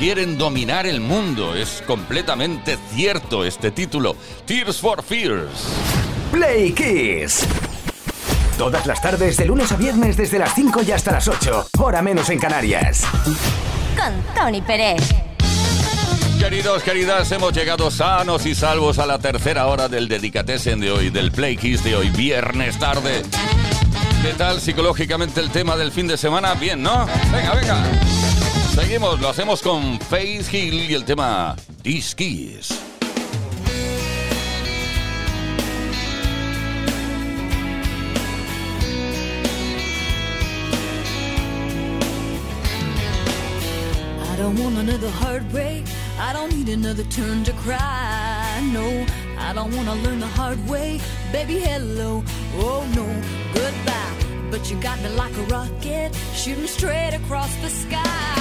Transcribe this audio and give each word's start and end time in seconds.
Quieren 0.00 0.38
dominar 0.38 0.86
el 0.86 0.98
mundo. 0.98 1.54
Es 1.54 1.82
completamente 1.86 2.78
cierto 2.94 3.44
este 3.44 3.70
título. 3.70 4.16
Tears 4.46 4.80
for 4.80 5.02
Fears. 5.02 5.50
Play 6.32 6.72
Kiss. 6.72 7.46
Todas 8.56 8.86
las 8.86 9.02
tardes, 9.02 9.36
de 9.36 9.44
lunes 9.44 9.70
a 9.72 9.76
viernes, 9.76 10.16
desde 10.16 10.38
las 10.38 10.54
5 10.54 10.80
y 10.88 10.92
hasta 10.92 11.12
las 11.12 11.28
8. 11.28 11.68
Hora 11.78 12.00
menos 12.00 12.30
en 12.30 12.38
Canarias. 12.38 13.02
Con 13.94 14.34
Tony 14.34 14.62
Pérez. 14.62 15.02
Queridos, 16.38 16.82
queridas, 16.82 17.30
hemos 17.32 17.52
llegado 17.52 17.90
sanos 17.90 18.46
y 18.46 18.54
salvos 18.54 18.98
a 18.98 19.04
la 19.04 19.18
tercera 19.18 19.66
hora 19.66 19.88
del 19.88 20.08
Dedicatessen 20.08 20.80
de 20.80 20.90
hoy, 20.92 21.10
del 21.10 21.30
Play 21.30 21.58
Kiss 21.58 21.84
de 21.84 21.96
hoy, 21.96 22.08
viernes 22.08 22.78
tarde. 22.78 23.22
¿Qué 24.22 24.32
tal 24.32 24.62
psicológicamente 24.62 25.40
el 25.40 25.50
tema 25.50 25.76
del 25.76 25.92
fin 25.92 26.06
de 26.06 26.16
semana? 26.16 26.54
Bien, 26.54 26.82
¿no? 26.82 27.06
Venga, 27.30 27.54
venga. 27.54 28.19
Seguimos, 28.74 29.20
lo 29.20 29.28
hacemos 29.28 29.62
con 29.62 29.98
Faith 29.98 30.52
Hill 30.54 30.90
y 30.90 30.94
el 30.94 31.04
tema 31.04 31.56
These 31.82 32.14
Keys. 32.14 32.70
I 44.22 44.36
don't 44.36 44.58
want 44.60 44.78
another 44.78 45.10
heartbreak. 45.10 45.84
I 46.20 46.32
don't 46.32 46.54
need 46.54 46.68
another 46.68 47.02
turn 47.10 47.42
to 47.44 47.52
cry. 47.64 48.60
No, 48.72 49.04
I 49.36 49.52
don't 49.52 49.74
want 49.74 49.88
to 49.88 49.94
learn 49.96 50.20
the 50.20 50.28
hard 50.28 50.58
way. 50.68 51.00
Baby, 51.32 51.58
hello. 51.58 52.22
Oh 52.54 52.86
no, 52.94 53.04
goodbye. 53.52 54.48
But 54.50 54.70
you 54.70 54.80
got 54.80 55.00
me 55.02 55.08
like 55.10 55.36
a 55.36 55.42
rocket, 55.52 56.14
shooting 56.34 56.68
straight 56.68 57.14
across 57.14 57.54
the 57.62 57.68
sky. 57.68 58.39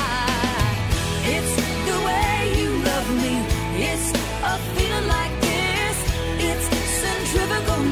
It's 1.24 1.56
the 1.90 1.98
way 2.08 2.54
you 2.60 2.70
love 2.84 3.08
me. 3.24 3.36
It's 3.90 4.10
a 4.44 4.58
feeling 4.76 5.08
like 5.08 5.34
this. 5.42 5.98
It's 6.50 6.66
centrifugal 7.02 7.84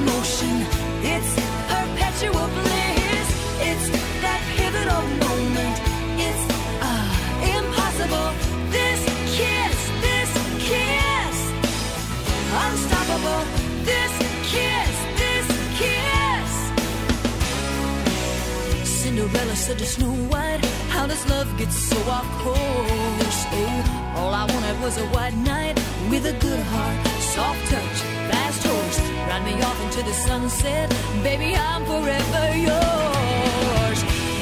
Cinderella 19.27 19.55
said 19.57 19.77
to 19.79 19.85
Snow 19.85 20.13
White, 20.31 20.63
How 20.87 21.05
does 21.05 21.29
love 21.29 21.49
get 21.57 21.69
so 21.69 21.97
off 22.09 22.27
course? 22.43 23.39
Oh, 23.51 24.13
all 24.15 24.33
I 24.33 24.45
wanted 24.53 24.79
was 24.81 24.97
a 24.97 25.05
white 25.07 25.35
knight 25.35 25.75
with 26.09 26.25
a 26.25 26.31
good 26.39 26.63
heart, 26.71 27.07
soft 27.35 27.59
touch, 27.69 27.97
fast 28.31 28.65
horse. 28.65 28.99
Ride 29.27 29.43
me 29.43 29.61
off 29.61 29.79
into 29.83 30.01
the 30.03 30.13
sunset, 30.13 30.89
baby, 31.23 31.57
I'm 31.57 31.83
forever 31.83 32.45
yours. 32.55 33.99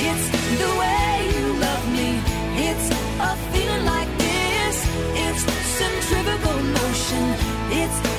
It's 0.09 0.27
the 0.61 0.71
way 0.81 1.09
you 1.33 1.45
love 1.65 1.85
me, 1.97 2.09
it's 2.69 2.87
a 3.29 3.31
feeling 3.51 3.85
like 3.85 4.11
this, 4.19 4.75
it's 5.25 5.43
centrifugal 5.79 6.61
motion, 6.77 7.25
it's 7.81 8.14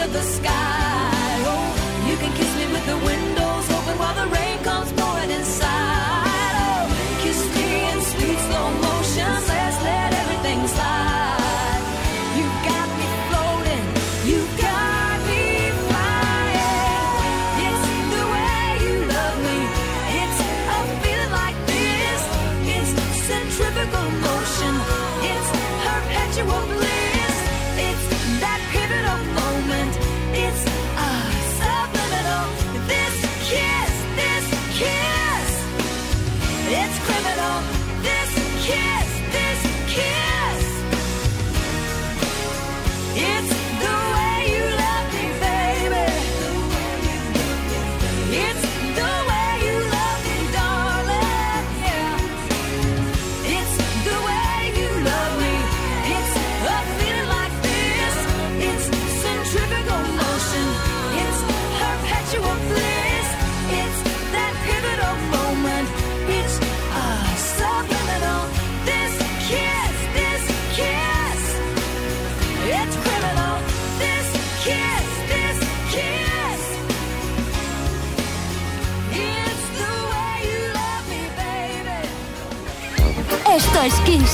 under 0.00 0.18
the 0.18 0.22
sky. 0.22 1.10
Oh, 1.46 2.06
you 2.08 2.16
can 2.16 2.32
kiss 2.36 2.56
me 2.56 2.72
with 2.72 2.86
the 2.86 2.96
wind. 3.04 3.19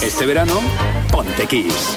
Este 0.02 0.26
verano, 0.26 0.60
ponte 1.12 1.46
Kiss. 1.46 1.96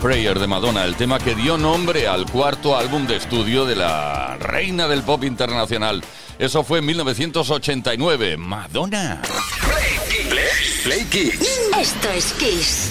Prayer 0.00 0.38
de 0.38 0.46
Madonna, 0.46 0.84
el 0.86 0.96
tema 0.96 1.18
que 1.18 1.34
dio 1.34 1.58
nombre 1.58 2.08
al 2.08 2.24
cuarto 2.24 2.74
álbum 2.74 3.06
de 3.06 3.16
estudio 3.16 3.66
de 3.66 3.76
la 3.76 4.38
reina 4.38 4.88
del 4.88 5.02
pop 5.02 5.24
internacional. 5.24 6.02
Eso 6.38 6.64
fue 6.64 6.78
en 6.78 6.86
1989. 6.86 8.38
Madonna. 8.38 9.20
Play 10.84 11.04
Kiss. 11.04 11.68
Esto 11.78 12.08
es 12.10 12.32
Kiss. 12.32 12.90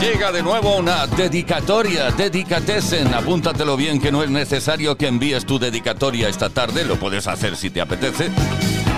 Llega 0.00 0.30
de 0.30 0.42
nuevo 0.42 0.76
una 0.76 1.06
dedicatoria, 1.06 2.10
dedicatesen. 2.10 3.14
Apúntatelo 3.14 3.76
bien 3.76 4.00
que 4.00 4.12
no 4.12 4.22
es 4.22 4.30
necesario 4.30 4.96
que 4.96 5.08
envíes 5.08 5.44
tu 5.46 5.58
dedicatoria 5.58 6.28
esta 6.28 6.50
tarde, 6.50 6.84
lo 6.84 6.96
puedes 6.96 7.26
hacer 7.26 7.56
si 7.56 7.70
te 7.70 7.80
apetece, 7.80 8.30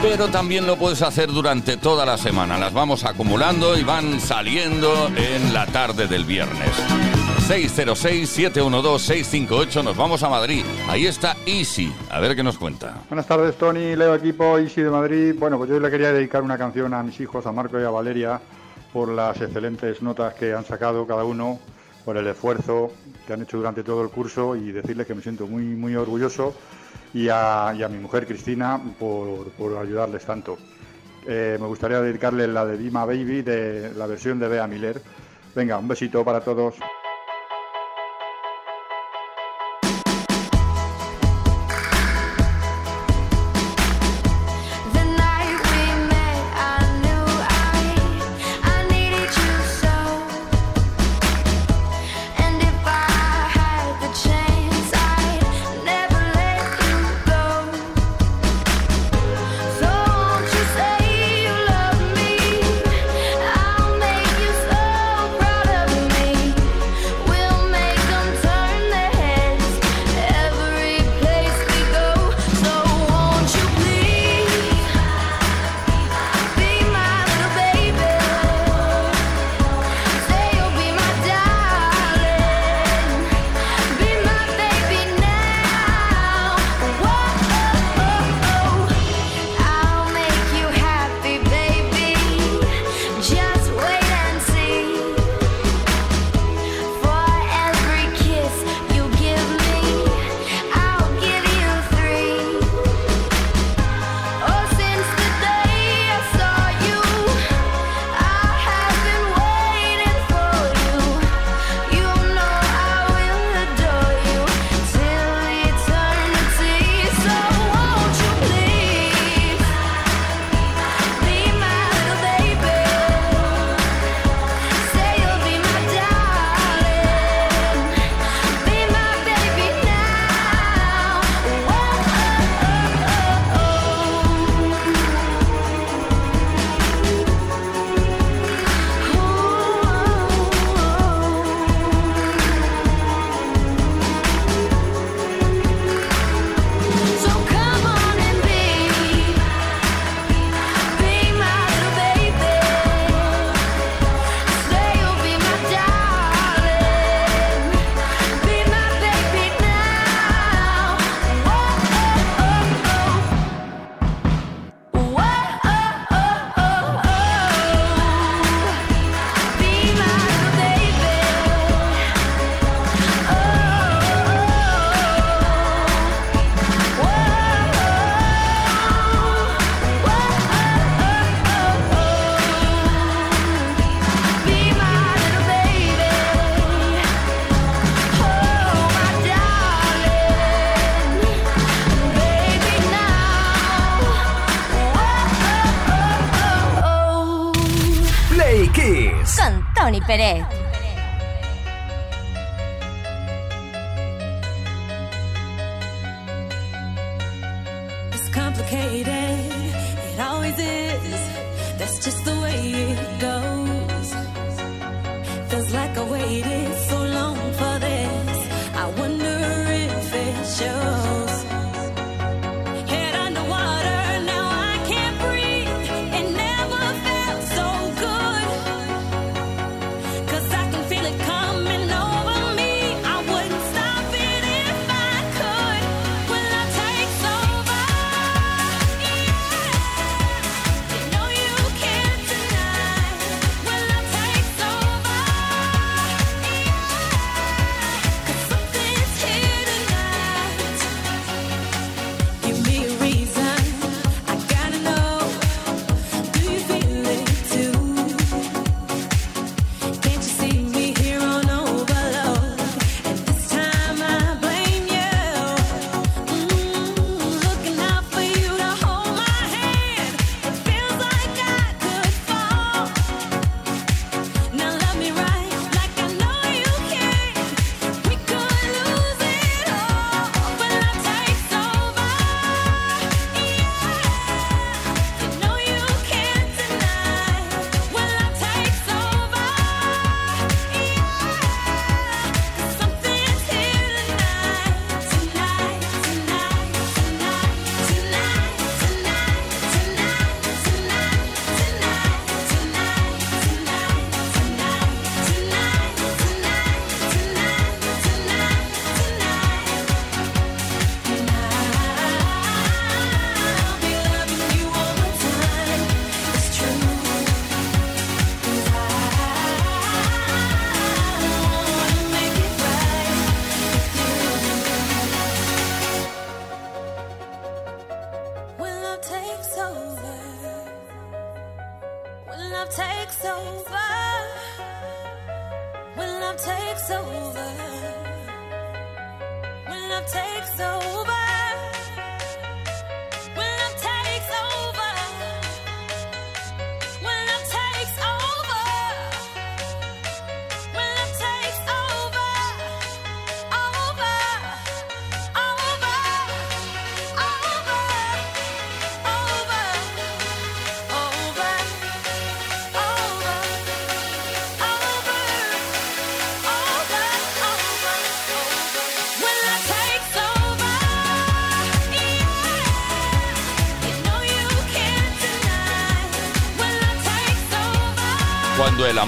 pero 0.01 0.29
también 0.29 0.65
lo 0.67 0.77
puedes 0.77 1.03
hacer 1.03 1.31
durante 1.33 1.77
toda 1.77 2.07
la 2.07 2.17
semana. 2.17 2.57
Las 2.59 2.73
vamos 2.73 3.05
acumulando 3.05 3.77
y 3.77 3.83
van 3.83 4.21
saliendo 4.21 5.11
en 5.17 5.53
la 5.53 5.67
tarde 5.67 6.07
del 6.07 6.25
viernes. 6.25 6.71
606-712-658, 7.49 9.83
nos 9.83 9.97
vamos 9.97 10.23
a 10.23 10.29
Madrid. 10.29 10.63
Ahí 10.89 11.07
está 11.07 11.35
Easy, 11.47 11.91
a 12.11 12.21
ver 12.21 12.37
qué 12.37 12.43
nos 12.43 12.59
cuenta. 12.59 12.97
Buenas 13.09 13.27
tardes, 13.27 13.57
Tony, 13.57 13.97
Leo 13.97 14.15
Equipo, 14.15 14.59
Isi 14.59 14.83
de 14.83 14.91
Madrid. 14.91 15.35
Bueno, 15.39 15.57
pues 15.57 15.71
yo 15.71 15.81
le 15.81 15.91
quería 15.91 16.13
dedicar 16.13 16.43
una 16.43 16.59
canción 16.59 16.93
a 16.95 17.03
mis 17.03 17.19
hijos, 17.21 17.47
a 17.47 17.53
Marco 17.53 17.81
y 17.81 17.85
a 17.85 17.91
Valeria, 17.91 18.39
por 18.93 19.09
las 19.09 19.41
excelentes 19.41 20.03
notas 20.03 20.35
que 20.35 20.53
han 20.53 20.67
sacado 20.67 21.07
cada 21.07 21.25
uno, 21.25 21.59
por 22.05 22.19
el 22.19 22.27
esfuerzo 22.27 22.93
que 23.27 23.33
han 23.33 23.41
hecho 23.43 23.57
durante 23.57 23.83
todo 23.83 24.03
el 24.03 24.11
curso 24.11 24.55
y 24.55 24.71
decirles 24.71 25.07
que 25.07 25.15
me 25.15 25.23
siento 25.23 25.47
muy, 25.47 25.65
muy 25.65 25.97
orgulloso 25.97 26.53
y 27.15 27.29
a, 27.31 27.73
mi 27.91 27.99
mujer 27.99 28.27
Cristina 28.27 28.81
por, 28.99 29.51
por 29.53 29.77
ayudarles 29.79 30.25
tanto. 30.25 30.59
Eh, 31.27 31.59
me 31.61 31.67
gustaría 31.67 32.01
dedicarle 32.01 32.47
la 32.49 32.65
de 32.65 32.79
Dima 32.79 33.05
Baby, 33.05 33.43
de 33.43 33.93
la 33.95 34.07
versión 34.07 34.39
de 34.39 34.49
Bea 34.49 34.67
Miller. 34.67 35.01
Venga, 35.55 35.79
un 35.79 35.89
besito 35.89 36.25
para 36.25 36.41
todos. 36.41 36.77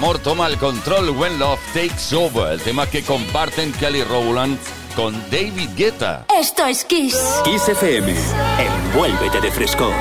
Amor 0.01 0.17
toma 0.17 0.47
el 0.47 0.57
control 0.57 1.11
when 1.11 1.37
love 1.37 1.59
takes 1.75 2.11
over. 2.11 2.53
El 2.53 2.59
tema 2.59 2.87
que 2.87 3.03
comparten 3.03 3.71
Kelly 3.73 4.03
Rowland 4.03 4.57
con 4.95 5.13
David 5.29 5.69
Guetta. 5.75 6.25
Esto 6.35 6.65
es 6.65 6.83
Kiss. 6.83 7.15
Kiss 7.43 7.69
FM. 7.69 8.11
Envuélvete 8.57 9.39
de 9.39 9.51
frescor. 9.51 9.93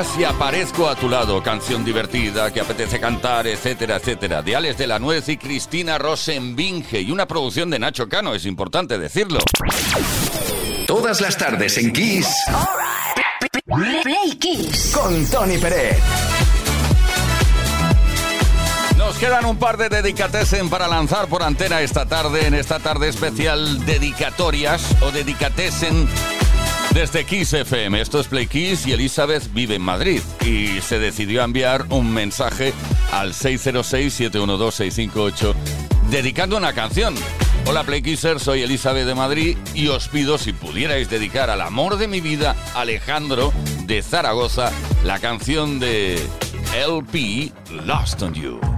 Escuchas 0.00 0.18
y 0.18 0.24
aparezco 0.24 0.88
a 0.88 0.94
tu 0.94 1.08
lado. 1.08 1.42
Canción 1.42 1.84
divertida 1.84 2.52
que 2.52 2.60
apetece 2.60 3.00
cantar, 3.00 3.46
etcétera, 3.46 3.96
etcétera. 3.96 4.42
De 4.42 4.56
Alex 4.56 4.78
de 4.78 4.86
la 4.86 4.98
Nuez 4.98 5.28
y 5.28 5.36
Cristina 5.36 5.98
Rosenbinge. 5.98 7.00
Y 7.00 7.10
una 7.10 7.26
producción 7.26 7.70
de 7.70 7.78
Nacho 7.78 8.08
Cano, 8.08 8.34
es 8.34 8.46
importante 8.46 8.98
decirlo. 8.98 9.38
Todas 10.86 11.20
las 11.20 11.36
tardes 11.36 11.78
en 11.78 11.92
Kiss. 11.92 12.28
Play 13.66 14.36
Kiss. 14.38 14.92
Con 14.94 15.26
Tony 15.26 15.58
Pérez. 15.58 15.98
Nos 18.96 19.16
quedan 19.16 19.46
un 19.46 19.56
par 19.56 19.76
de 19.76 19.88
dedicatesen 19.88 20.68
para 20.68 20.88
lanzar 20.88 21.28
por 21.28 21.42
antena 21.42 21.80
esta 21.80 22.06
tarde, 22.06 22.46
en 22.46 22.54
esta 22.54 22.78
tarde 22.78 23.08
especial 23.08 23.84
dedicatorias 23.86 24.82
o 25.00 25.10
dedicatesen 25.10 26.08
desde 26.98 27.24
Kiss 27.24 27.52
FM. 27.52 28.00
Esto 28.00 28.18
es 28.18 28.26
Play 28.26 28.48
Kiss 28.48 28.88
y 28.88 28.92
Elizabeth 28.92 29.54
vive 29.54 29.76
en 29.76 29.82
Madrid 29.82 30.20
y 30.44 30.80
se 30.80 30.98
decidió 30.98 31.44
enviar 31.44 31.86
un 31.90 32.12
mensaje 32.12 32.74
al 33.12 33.34
606-712-658 33.34 35.54
dedicando 36.10 36.56
una 36.56 36.72
canción. 36.72 37.14
Hola 37.66 37.84
Play 37.84 38.02
Kisser, 38.02 38.40
soy 38.40 38.62
Elizabeth 38.62 39.06
de 39.06 39.14
Madrid 39.14 39.56
y 39.74 39.86
os 39.86 40.08
pido 40.08 40.38
si 40.38 40.52
pudierais 40.52 41.08
dedicar 41.08 41.50
al 41.50 41.60
amor 41.60 41.98
de 41.98 42.08
mi 42.08 42.20
vida, 42.20 42.56
Alejandro 42.74 43.52
de 43.84 44.02
Zaragoza, 44.02 44.72
la 45.04 45.20
canción 45.20 45.78
de 45.78 46.20
LP 46.74 47.52
Lost 47.86 48.22
on 48.22 48.34
You. 48.34 48.77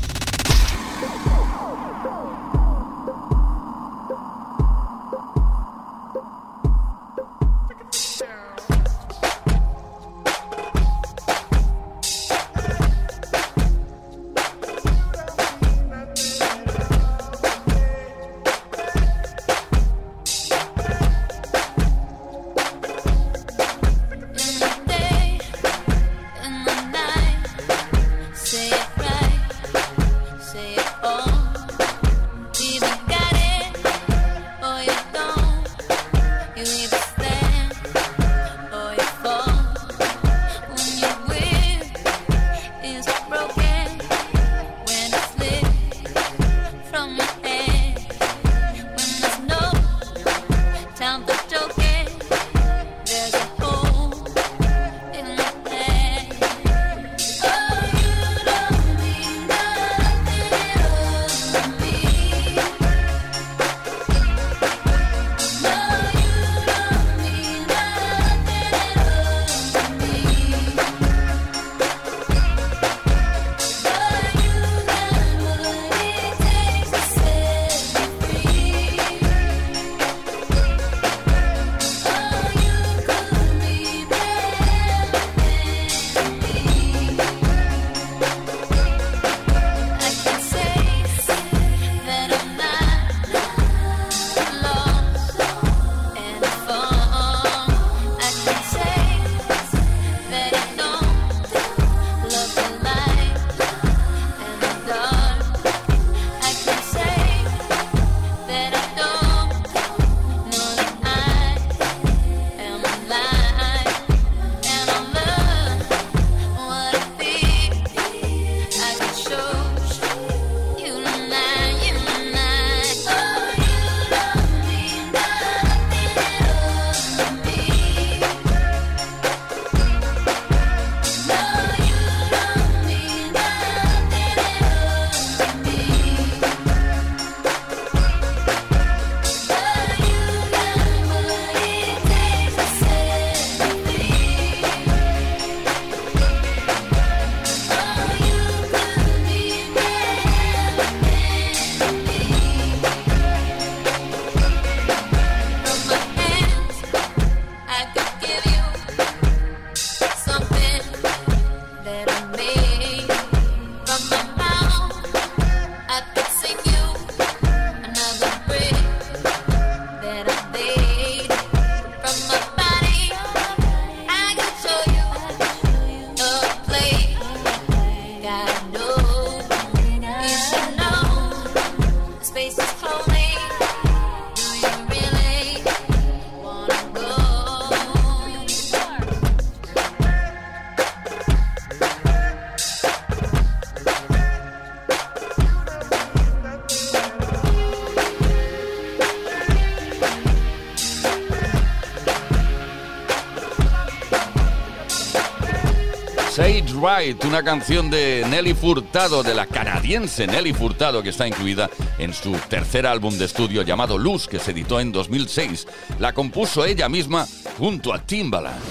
Sage 206.31 206.63
Right, 206.81 207.21
una 207.25 207.43
canción 207.43 207.89
de 207.89 208.25
Nelly 208.29 208.53
Furtado, 208.53 209.21
de 209.21 209.33
la 209.33 209.47
canadiense 209.47 210.25
Nelly 210.27 210.53
Furtado, 210.53 211.03
que 211.03 211.09
está 211.09 211.27
incluida 211.27 211.69
en 211.97 212.13
su 212.13 212.31
tercer 212.47 212.87
álbum 212.87 213.17
de 213.17 213.25
estudio 213.25 213.63
llamado 213.63 213.97
Luz, 213.97 214.29
que 214.29 214.39
se 214.39 214.51
editó 214.51 214.79
en 214.79 214.93
2006. 214.93 215.67
La 215.99 216.13
compuso 216.13 216.63
ella 216.63 216.87
misma 216.87 217.27
junto 217.57 217.93
a 217.93 217.99
Timbaland. 217.99 218.61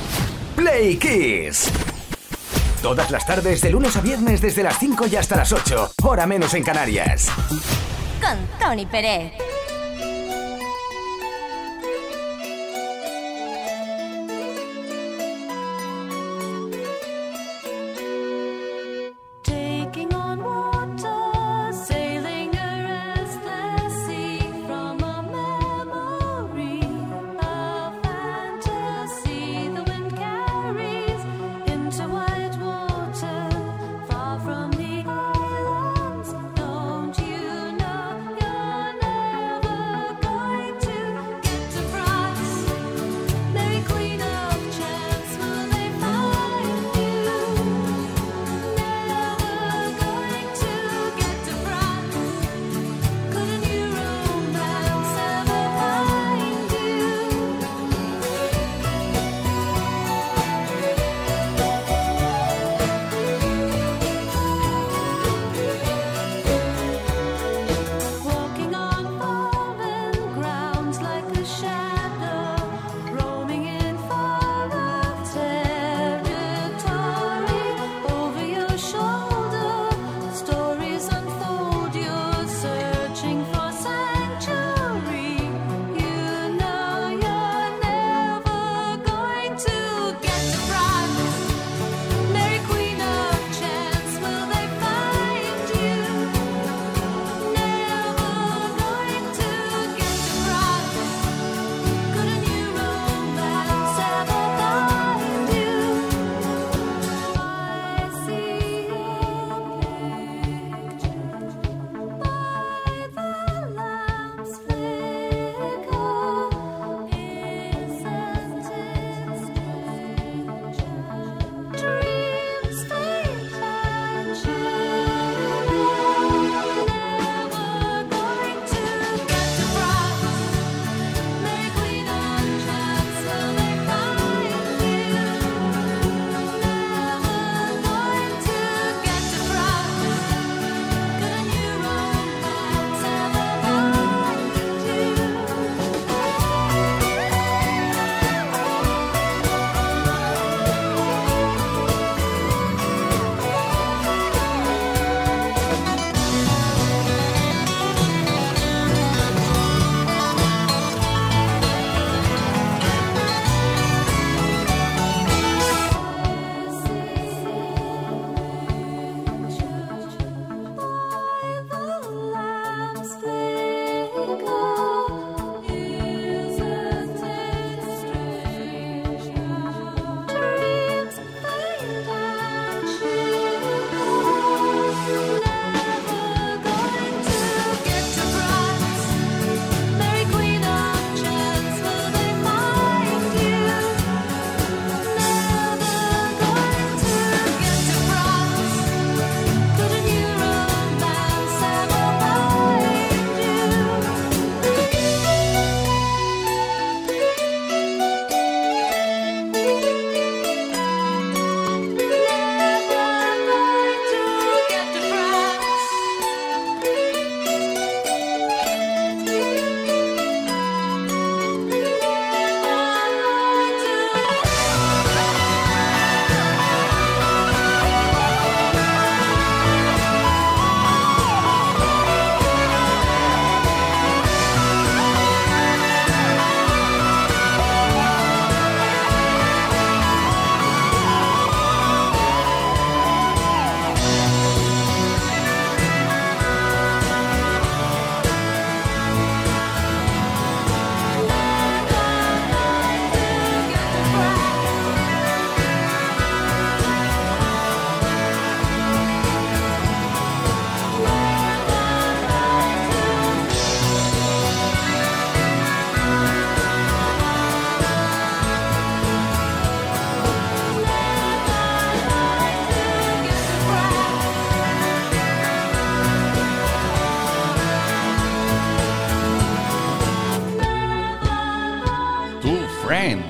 Play 0.57 0.97
Kiss. 0.97 1.71
Todas 2.81 3.11
las 3.11 3.27
tardes, 3.27 3.61
de 3.61 3.69
lunes 3.69 3.95
a 3.95 4.01
viernes, 4.01 4.41
desde 4.41 4.63
las 4.63 4.79
5 4.79 5.09
y 5.09 5.17
hasta 5.17 5.37
las 5.37 5.53
8, 5.53 5.93
hora 6.03 6.27
menos 6.27 6.55
en 6.55 6.65
Canarias. 6.65 7.29
Con 8.23 8.39
Tony 8.59 8.87
Pérez. 8.87 9.50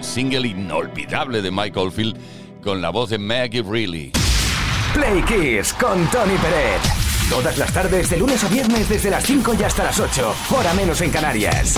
Single 0.02 0.48
inolvidable 0.48 1.42
de 1.42 1.50
Mike 1.50 1.78
Oldfield 1.78 2.16
con 2.62 2.82
la 2.82 2.90
voz 2.90 3.10
de 3.10 3.18
Maggie 3.18 3.62
Reilly. 3.62 4.12
Play 4.92 5.22
Kiss 5.22 5.72
con 5.74 6.04
Tony 6.06 6.36
Peret. 6.36 6.80
Todas 7.28 7.56
las 7.56 7.72
tardes, 7.72 8.10
de 8.10 8.16
lunes 8.18 8.42
a 8.42 8.48
viernes, 8.48 8.88
desde 8.88 9.10
las 9.10 9.24
5 9.24 9.54
y 9.58 9.62
hasta 9.62 9.84
las 9.84 10.00
8. 10.00 10.34
Hora 10.50 10.74
menos 10.74 11.00
en 11.00 11.10
Canarias. 11.10 11.76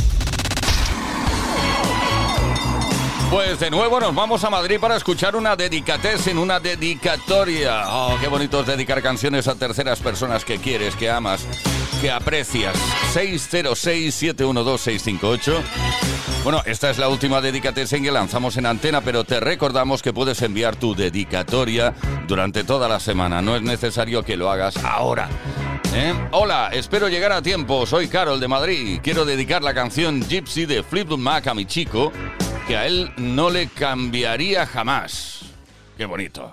Pues 3.30 3.60
de 3.60 3.70
nuevo 3.70 4.00
nos 4.00 4.14
vamos 4.14 4.44
a 4.44 4.50
Madrid 4.50 4.78
para 4.80 4.96
escuchar 4.96 5.36
una 5.36 5.56
dedicatez 5.56 6.26
en 6.26 6.38
una 6.38 6.60
dedicatoria. 6.60 7.84
Oh, 7.88 8.18
qué 8.20 8.28
bonito 8.28 8.60
es 8.60 8.66
dedicar 8.66 9.02
canciones 9.02 9.48
a 9.48 9.54
terceras 9.54 10.00
personas 10.00 10.44
que 10.44 10.58
quieres, 10.58 10.96
que 10.96 11.10
amas, 11.10 11.46
que 12.02 12.10
aprecias. 12.10 12.76
606-712-658. 13.14 15.62
Bueno, 16.42 16.60
esta 16.66 16.90
es 16.90 16.98
la 16.98 17.08
última 17.08 17.40
dedicatez 17.40 17.92
en 17.92 18.02
que 18.02 18.10
lanzamos 18.10 18.56
en 18.56 18.66
antena, 18.66 19.02
pero 19.02 19.22
te 19.22 19.38
recordamos 19.38 20.02
que 20.02 20.12
puedes 20.12 20.42
enviar 20.42 20.74
tu 20.74 20.96
dedicatoria 20.96 21.94
durante 22.26 22.64
toda 22.64 22.88
la 22.88 22.98
semana. 22.98 23.40
No 23.40 23.54
es 23.54 23.62
necesario 23.62 24.24
que 24.24 24.36
lo 24.36 24.50
hagas 24.50 24.78
ahora. 24.78 25.28
¿Eh? 25.94 26.12
Hola, 26.32 26.70
espero 26.72 27.08
llegar 27.08 27.30
a 27.30 27.40
tiempo. 27.40 27.86
Soy 27.86 28.08
Carol 28.08 28.40
de 28.40 28.48
Madrid. 28.48 28.98
Quiero 29.00 29.24
dedicar 29.24 29.62
la 29.62 29.72
canción 29.72 30.22
Gypsy 30.22 30.66
de 30.66 30.82
Fleetwood 30.82 31.20
Mac 31.20 31.46
a 31.46 31.54
mi 31.54 31.66
chico, 31.66 32.10
que 32.66 32.76
a 32.76 32.84
él 32.84 33.12
no 33.16 33.48
le 33.48 33.68
cambiaría 33.68 34.66
jamás. 34.66 35.42
Qué 35.96 36.06
bonito. 36.06 36.52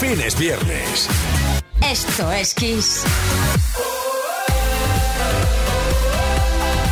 Fin 0.00 0.18
es 0.18 0.38
viernes. 0.38 1.08
Esto 1.86 2.32
es 2.32 2.54
Kiss. 2.54 3.04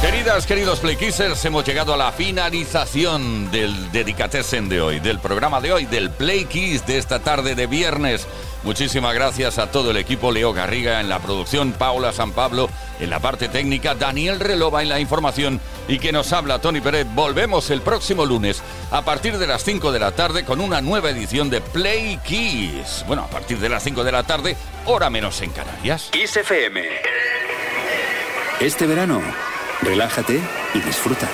Queridas, 0.02 0.46
queridos 0.46 0.80
Playkissers, 0.80 1.42
hemos 1.46 1.64
llegado 1.64 1.94
a 1.94 1.96
la 1.96 2.12
finalización 2.12 3.50
del 3.50 3.90
Dedicatessen 3.92 4.68
de 4.68 4.82
hoy, 4.82 5.00
del 5.00 5.20
programa 5.20 5.62
de 5.62 5.72
hoy, 5.72 5.86
del 5.86 6.10
Play 6.10 6.44
Kiss 6.44 6.86
de 6.86 6.98
esta 6.98 7.20
tarde 7.20 7.54
de 7.54 7.66
viernes. 7.66 8.26
Muchísimas 8.62 9.14
gracias 9.14 9.58
a 9.58 9.70
todo 9.70 9.90
el 9.90 9.96
equipo, 9.96 10.30
Leo 10.30 10.52
Garriga 10.52 11.00
en 11.00 11.08
la 11.08 11.18
producción, 11.18 11.72
Paula 11.72 12.12
San 12.12 12.32
Pablo 12.32 12.68
en 13.00 13.08
la 13.08 13.20
parte 13.20 13.48
técnica, 13.48 13.94
Daniel 13.94 14.38
Relova 14.38 14.82
en 14.82 14.90
la 14.90 15.00
información 15.00 15.60
y 15.88 15.98
que 15.98 16.12
nos 16.12 16.32
habla 16.32 16.60
Tony 16.60 16.80
Pérez. 16.80 17.06
Volvemos 17.14 17.70
el 17.70 17.80
próximo 17.80 18.24
lunes 18.26 18.62
a 18.90 19.02
partir 19.02 19.38
de 19.38 19.46
las 19.46 19.64
5 19.64 19.90
de 19.90 19.98
la 19.98 20.12
tarde 20.12 20.44
con 20.44 20.60
una 20.60 20.80
nueva 20.80 21.10
edición 21.10 21.50
de 21.50 21.60
Play 21.60 22.18
Kiss. 22.24 23.04
Bueno, 23.06 23.22
a 23.22 23.28
partir 23.28 23.58
de 23.58 23.68
las 23.68 23.82
5 23.82 24.04
de 24.04 24.12
la 24.12 24.22
tarde, 24.22 24.56
hora 24.84 25.10
menos 25.10 25.40
en 25.40 25.50
Canarias. 25.50 26.10
Kiss 26.12 26.36
FM. 26.36 26.82
Este 28.60 28.86
verano, 28.86 29.20
relájate 29.82 30.40
y 30.74 30.80
disfruta. 30.80 31.28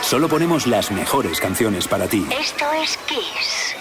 Solo 0.00 0.28
ponemos 0.28 0.66
las 0.66 0.90
mejores 0.90 1.40
canciones 1.40 1.86
para 1.86 2.06
ti. 2.06 2.26
Esto 2.30 2.64
es 2.72 2.96
Kiss. 3.06 3.76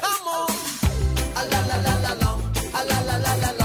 Come 0.00 0.30
on. 0.30 0.78
A 1.34 1.44
la 2.84 3.02
la 3.02 3.36
la 3.36 3.57